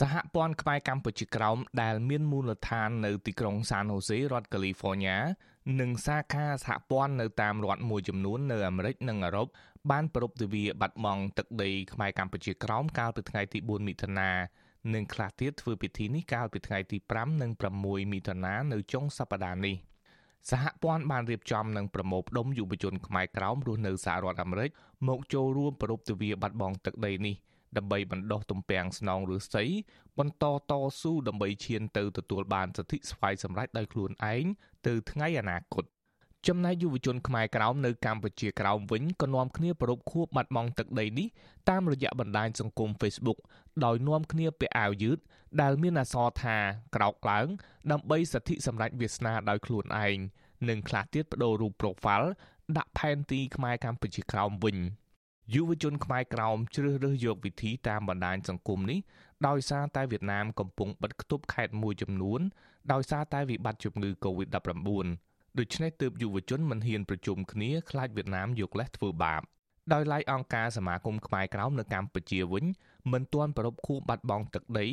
[0.00, 5.18] សហព័ន្ធខ្មែរកម្ពុជាក្រោមដែលមានមូលដ្ឋាននៅទីក្រុងសានហូសេរដ្ឋកាលីហ្វ័រញ៉ា
[5.80, 9.48] និងសាខាសហព័ន្ធនៅតាមរដ្ឋមួយចំនួននៅអាមេរិកនិងអឺរ៉ុប
[9.90, 14.30] បានប្រពៃទិវាបាត់បង់ទឹកដីខ្មែរកម្ពុជាក្រោមកាលពីថ្ងៃទី4មិថុនា
[14.94, 17.50] និងខ្លះទៀតធ្វើពិធីនេះកាលពីថ្ងៃទី5និង
[17.82, 19.76] 6មិថុនានៅចុងសប្តាហ៍នេះ
[20.50, 24.70] សហព័ន្ធបានរៀបចំនិងប្រមូលផ្ដុំយុវជនខ្មែរក្រោមរស់នៅសហរដ្ឋអាមេរិក
[25.08, 27.36] មកចូលរួមប្រពៃទិវាបាត់បង់ទឹកដីនេះ
[27.76, 29.64] ដើម្បីបណ្ដុះទំពាំងស្នងឫស្សី
[30.18, 34.44] បន្តតស៊ូដើម្បីឈានទៅទទួលបានសិទ្ធិស្វ័យសម្រេចដោយខ្លួនឯង
[34.86, 35.84] ទៅថ្ងៃអនាគត
[36.48, 41.28] ចំណែកយុវជនខ្មែរក្រោមនៅកម្ពុជាក្រោមវិញក៏នាំគ្នាប្រពខួបបាត់បង់ទឹកដីនេះ
[41.70, 43.38] តាមរយៈបណ្ដាញសង្គម Facebook
[43.84, 45.18] ដោយនាំគ្នាពាក់អាវយឺត
[45.62, 46.56] ដែលមានអក្សរថា
[46.96, 47.46] ក្រោកឡើង
[47.90, 50.18] ដើម្បីសិទ្ធិសម្រេចវាសនាដោយខ្លួនឯង
[50.68, 52.28] និងខ្លះទៀតបដូររូប profile
[52.76, 54.76] ដាក់ផែនទីខ្មែរកម្ពុជាក្រោមវិញ
[55.52, 58.98] យុវជនខ្មែរក្រោមជ្រើសរើសយកវិធីតាមបណ្ដាញសង្គមនេះ
[59.46, 62.40] ដោយសារតែវៀតណាមកំពុងបិទគប់ខេត្តមួយចំនួន
[62.92, 65.06] ដោយសារតែវិបត្តិជំងឺ Covid-19
[65.58, 69.42] ដូច្នេះទើបយុវជនមិនហ៊ានប្រជុំគ្នាខ្លាចវៀតណាមយកលេសធ្វើបាប
[69.92, 72.64] ដោយឡែកអង្គការសមាគមខ្មែរក្រោមនៅកម្ពុជាវិញ
[73.12, 74.86] មិនទាន់ប្រពខួបបាត់បង់ទឹកដី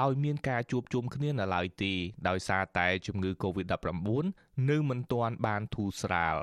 [0.00, 1.92] ដោយមានការជួបជុំគ្នានៅឡើយទេ
[2.28, 4.24] ដោយសារតែជំងឺ Covid-19
[4.70, 6.36] នៅមិនទាន់បានធូរស្រាល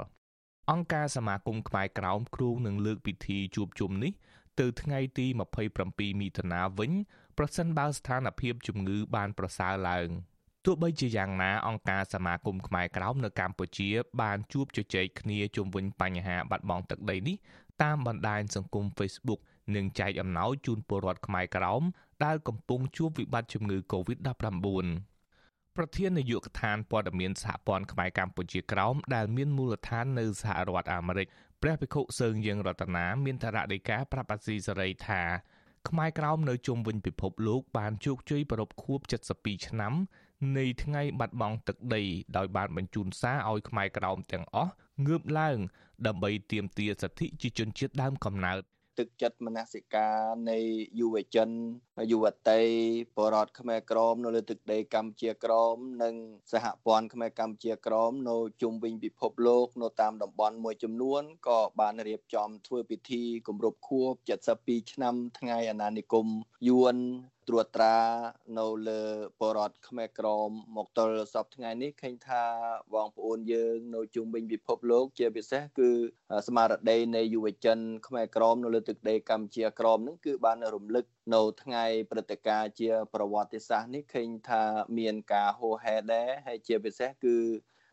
[0.71, 4.13] អង្គការសមាគមខ្មែរក្រោមគ្រូនឹងលើកពិធីជួបជុំនេះ
[4.59, 5.27] ទៅថ្ងៃទី
[5.73, 6.91] 27មិថុនាវិញ
[7.37, 10.09] ប្រសិនបើស្ថានភាពជំងឺបានប្រសើរឡើង
[10.65, 13.89] ទោះបីជាយ៉ាងណាអង្គការសមាគមខ្មែរក្រោមនៅកម្ពុជា
[14.21, 17.35] បានជួបជជែកគ្នាជុំវិញបញ្ហាបាត់បង់ទឹកដីនេះ
[17.83, 19.39] តាមបណ្ដាញសង្គម Facebook
[19.75, 21.83] និងចែកអំណោយជូនពលរដ្ឋខ្មែរក្រោម
[22.25, 25.14] ដែលកំពុងជួបវិបត្តិជំងឺ Covid-19
[25.77, 31.27] ប្រធាននាយកដ្ឋានព័ត៌មានសហព័ន្ធខ្មែរកម្ពុជាក្រោមដែលមានមូលដ្ឋាននៅសហរដ្ឋអាមេរិក
[31.61, 35.21] ព្រះភិក្ខុសើងយើងរតនាមានថារដីកាប្រាប់អាស៊ីសេរីថា
[35.89, 38.99] ខ្មែរក្រោមនៅជុំវិញពិភពលោកបានជោគជ័យប្រពខួប
[39.33, 39.93] 72ឆ្នាំ
[40.57, 42.03] នៃថ្ងៃបាត់បង់ទឹកដី
[42.37, 44.73] ដោយបានបញ្ជូនសារឲ្យខ្មែរក្រោមទាំងអស់
[45.07, 45.57] ងើបឡើង
[46.07, 48.61] ដើម្បីទាមទារសិទ្ធិជាជនជាតិដើមកំណើត
[48.99, 50.17] ទឹកចិត្តមនសិការ
[50.49, 50.59] នៃ
[50.99, 51.49] យុវជន
[52.11, 52.61] យុវតី
[53.17, 56.15] បរតខ្មែរក្រមនៅលើទឹកដីកម្ពុជាក្រម និង
[56.51, 64.11] សហព័ន្ធខ្មែរកម្ពុជាក្រម នៅជុំវិញពិភពលោកនៅតាមតំបន់មួយចំនួនក៏បានរៀបចំធ្វើពិធីគម្រប់ខួប
[64.53, 66.27] 72ឆ្នាំថ្ងៃអាណានិគម
[66.67, 66.95] យួន
[67.47, 67.97] ត្រួតត្រា
[68.59, 69.01] នៅលើ
[69.41, 72.43] បរតខ្មែរក្រមមកទល់សពថ្ងៃនេះឃើញថា
[72.93, 75.89] បងប្អូនយើង នៅជុំវិញពិភពលោក ជាពិសេសគឺ
[76.47, 84.63] ស្មារតីនៃយុវជនខ្មែរក្រមនៅលើទឹកដីកម្ពុជាក្រមនឹងគឺបានរំលឹកនៅថ្ងៃព្រឹត្តិការណ៍ជាប្រវត្តិសាស្ត្រនេះឃើញថា
[84.97, 87.35] មានការហូរហែដែរហើយជាពិសេសគឺ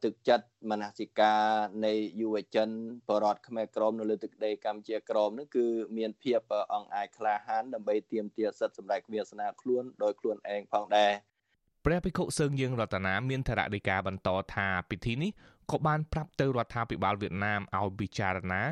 [0.04, 1.42] ទឹកចិត្តមនសិការ
[1.86, 2.68] នៃយុវជន
[3.08, 6.40] បរតខ្មែរក្រមនៅលើទឹកដីកម្ពុជាក្រមនោះគឺមានភាព
[6.74, 11.12] អង្អាចក្លាហានដើម្បីទាមទារសិទ្ធិសម្រេចវាសនាខ្លួនដោយខ្លួនឯងផងដែរ
[11.84, 15.30] ព្រះភិក្ខុសើងយើងរតនាមានថរដីកាបន្តថាពិធីនេះ
[15.70, 18.62] ក៏បានប្រាប់ទៅរដ្ឋាភិបាលវៀតណាមឲ្យពិចារណា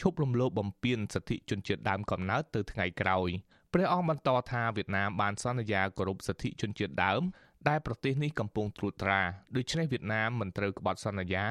[0.00, 3.30] ឈប់រំលោភបំពានសិទ្ធិជនជាតិដើមកំណើតទៅថ្ងៃក្រោយ
[3.72, 7.22] ព្រះអង្គបន្តថាវៀតណាមបានសន្យាគោរពសិទ្ធិជនជាតិដើម
[7.68, 9.20] ដែលប្រទេសនេះកំពុងត្រួតត្រា
[9.56, 11.44] ដូច្នេះវៀតណាមមិនត្រូវក្បត់សន្យា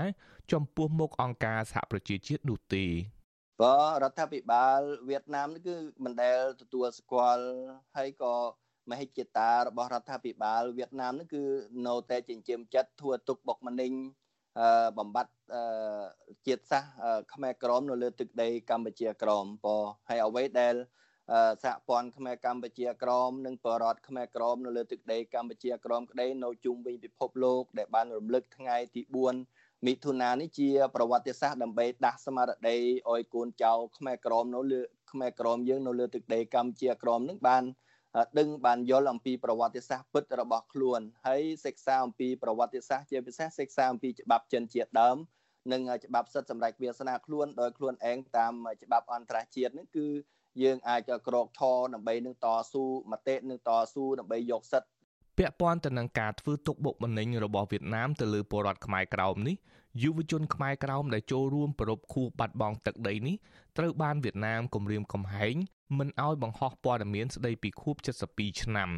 [0.52, 2.86] ចំពោះមុខអង្គការសហប្រជាជាតិនោះទេ
[3.62, 7.46] បើរដ្ឋាភិបាលវៀតណាមនេះគឺមិនដែលទទួលស្គាល់
[7.98, 8.36] ហើយក៏
[8.90, 11.44] មហិច្ឆតារបស់រដ្ឋាភិបាលវៀតណាមនេះគឺ
[11.88, 13.92] នៅតែចិញ្ចើមចិត្តធ្វើទុកបុកម្នេញ
[14.98, 15.34] បំបត្តិ
[16.48, 16.92] ជាតិសាសន៍
[17.34, 19.78] ខ្មែរក្រមនៅលើទឹកដីកម្ពុជាក្រមបើ
[20.10, 20.76] ហើយអ្វីដែល
[21.64, 29.02] សហព័ន្ធខ្មែរកម្ពុជាក្រមនិងបរតខ្មែរក្រមនៅលើទឹកដីកម្ពុជាក្រមក្តីនៅជុំវិញពិភពលោកដែលបានរំលឹកថ្ងៃទី
[29.44, 32.78] 4មិថុនានេះជាប្រវត្តិសាស្ត្រដើម្បីដាស់ស្មារតី
[33.10, 34.82] ឲ្យកូនចៅខ្មែរក្រមនៅលើ
[35.12, 37.64] ខ្មែរក្រមយើងនៅលើទឹកដីកម្ពុជាក្រមនឹងបាន
[38.40, 45.18] ដឹងបានយល់អំពីប្រវត្តិសាស្ត្រពិតរបស់ខ្លួនហើយសិក្សាអំពីប្រវត្តិសាស្ត្រជាពិសេសសិក្សាអំពីច្បាប់ចិនជាតិដើម
[45.72, 48.54] និងច្បាប់សិទ្ធិសម្រេចវាសនាខ្លួនដោយខ្លួនឯងតាម
[48.84, 50.08] ច្បាប់អន្តរជាតិនេះគឺ
[50.64, 54.90] យើងអាចក្រោកឈរដើម្បីនឹងតស៊ូមតិនឹងតស៊ូដើម្បីយកសិទ្ធិ
[55.38, 59.56] ពាក់ព័ន្ធទៅនឹងការធ្វើទុកបុកម្នេញរបស់វៀតណាមទៅលើពលរដ្ឋខ្មែរក្រោមនេះ
[60.04, 63.36] យុវជនខ្មែរក្រោមដែលចូលរួមប្រពខួបបាត់បង់ទឹកដីនេះ
[63.78, 65.56] ត្រូវបានវៀតណាមគំរាមកំហែង
[65.98, 67.96] មិនឲ្យបង្ហោះព័ត៌មានស្ដីពីខួប
[68.30, 68.90] 72ឆ្នាំ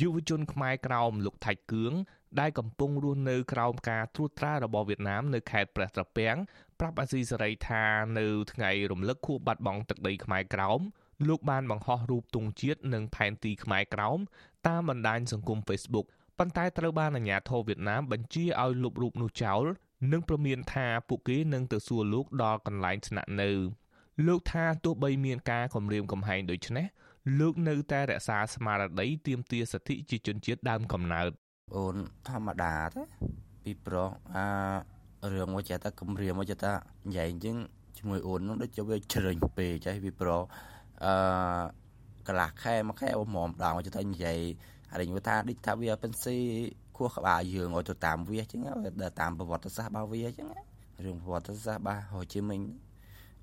[0.00, 1.92] យុវជនខ្មែរក្រោមលោកថៃគឿង
[2.40, 6.36] ដែលកំពុងរស់នៅក្រោមការត្រួតត្រារបស់វៀតណាមនៅខេត្តព្រះត្រពាំង
[6.80, 7.84] ប្រាប់អាស៊ីសេរីថា
[8.18, 10.80] នៅថ្ងៃរំលឹកខួបបាត់បង់ទឹកដីខ្មែរក្រោម
[11.28, 14.18] លោកបានបង្ហោះរូបទង់ជាតិនិងផែនទីខ្មែរក្រោម
[14.66, 16.06] តាមបណ្ដាញសង្គម Facebook
[16.38, 19.64] ប៉ុន្តែត្រូវបានអាជ្ញាធរវៀតណាមបញ្ជាឲ្យលុបរូបនោះចោល
[20.12, 23.50] និងប្រមានថាពួកគេនឹងទៅសួរលោកដល់កន្លែងស្នាក់នៅ
[24.26, 26.86] លោកថាទោះបីមានការគំរាមកំហែងដូចនេះ
[27.40, 31.30] លោកនៅតែរក្សាស្មារតីទាមទារសិទ្ធិជាជនជាតិដើមកំណើត
[31.74, 31.96] អូន
[32.28, 33.02] ធម្មតាទេ
[33.64, 34.46] ពីប្រុសអា
[35.32, 36.72] រឿងមកចេះតែគម្រាមមកចេះតែ
[37.06, 37.56] និយាយអញ្ចឹង
[37.98, 40.42] ជាមួយអូននោះដូចជាវាជ្រើញពេកចេះពីប្រុស
[41.04, 41.14] អឺ
[42.26, 44.38] កន្លះខែមួយខែអូមម្ដងចេះតែនិយាយ
[44.90, 46.36] អានេះថាដូចថាវាពេនស៊ី
[46.96, 48.60] ខួរក្បាលយើងឲ្យទៅតាមវាអញ្ចឹង
[49.02, 50.48] ដើរតាមប្រវត្តិសាស្ត្ររបស់វាអញ្ចឹង
[51.04, 52.60] រឿងប្រវត្តិសាស្ត្ររបស់ហូជីមិញ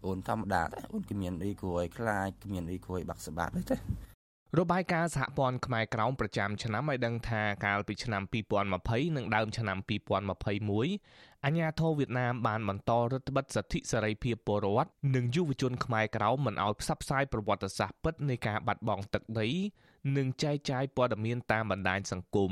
[0.05, 3.75] អូនធម្មតាទេអូនគ្មានអីគួរឲ្យខ្លាចគ្មានអីគួរឲ្យបាក់ស្បាតទេ
[4.57, 8.23] របាយការណ៍សហព័ន្ធខ្មែរក្រោមប្រចាំឆ្នាំឲ្យដឹងថាកាលពីឆ្នាំ
[8.69, 9.77] 2020និងដើមឆ្នាំ
[10.79, 19.49] 2021អាញាធរវៀតណាមបានបន្តរដ្ឋបិទសិទ្ធិសេរីភាពពលរដ្ឋនិងយុវជនខ្មែរក្រោមមិនឲ្យផ្សព្វផ្សាយប្រវត្តិសាស្ត្រពិតនៃការបាត់បង់ទឹកដី
[20.17, 22.51] និងចែកចាយព័ត៌មានតាមបណ្ដាញសង្គម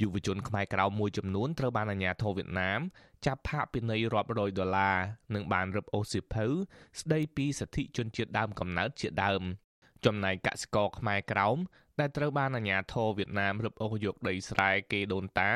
[0.00, 2.80] យុវជនខ្មែរក្រៅមួយចំនួនត្រូវបានអាជ្ញាធរវៀតណាម
[3.26, 4.96] ចាប់ផាកពិន័យរាប់រយដុល្លារ
[5.34, 6.46] និងបានរឹបអូសៀវភៅ
[7.00, 9.42] ស្ដីពីសិទ្ធិជនជាតិដើមកំណើតជាដើម
[10.06, 11.56] ចំណែកកសិករខ្មែរក្រោម
[12.00, 15.52] ដែលត្រូវបានអាជ្ញាធរវៀតណាមរឹបអូសយកដីស្រែគេដូនតា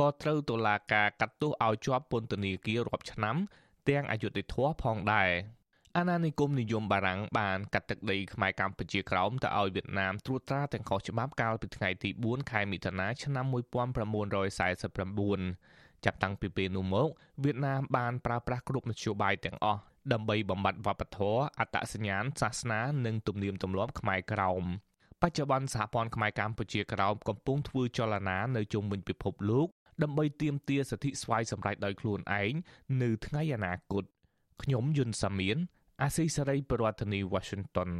[0.00, 3.36] ក៏ត្រូវតុលាការកាត់ទោសឲ្យជាប់ពន្ធនាគាររាប់ឆ្នាំ
[3.88, 5.30] ទាំងអយុធធម៌ផងដែរ
[5.96, 13.54] អាណានិគមនិយមបារាំងបានកាត់ទឹកដីខ្មែរកម្ពុជាក្រោមទៅឲ្យវៀតណាមត្រួតត្រាទាំងខុសច្បាប់កាលពីថ្ងៃទី4ខែមិថុនាឆ្នាំ1949
[16.04, 17.08] ចាប់តាំងពីពេលនោះមក
[17.44, 19.80] វៀតណាមបានប្រើប្រាស់គ្រប់មធ្យោបាយទាំងអស់
[20.12, 24.64] ដើម្បីបំបត្តិវប្បធម៌អត្តសញ្ញាណសាសនានិងទំនៀមទម្លាប់ខ្មែរក្រោម
[25.22, 29.68] បច្ចុប្បន្នសហព័ន្ធខ្មែរកម្ពុជាក្រោមកំពុងធ្វើចលនានៅជុំវិញពិភពលោក
[30.02, 32.52] ដើម្បីទាមទារសិទ្ធិស្វ័យសម្រេចដោយខ្លួនឯង
[33.02, 34.04] នៅថ្ងៃអនាគត
[34.62, 35.58] ខ្ញុំយុនសាមៀន
[36.02, 37.90] អាស៊ីសេរីប្រធានាធិបតី Washington